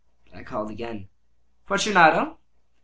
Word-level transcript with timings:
I 0.33 0.41
called 0.41 0.71
again— 0.71 1.09
"Fortunato!" 1.67 2.39